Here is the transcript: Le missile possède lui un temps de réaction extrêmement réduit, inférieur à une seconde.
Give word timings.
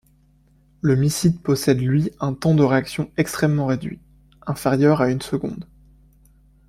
Le 0.81 0.95
missile 0.95 1.35
possède 1.37 1.79
lui 1.79 2.09
un 2.19 2.33
temps 2.33 2.55
de 2.55 2.63
réaction 2.63 3.11
extrêmement 3.17 3.67
réduit, 3.67 3.99
inférieur 4.47 4.99
à 4.99 5.11
une 5.11 5.21
seconde. 5.21 5.65